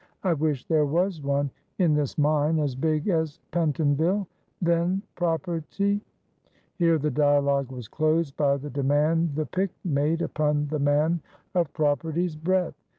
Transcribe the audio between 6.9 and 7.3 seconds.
the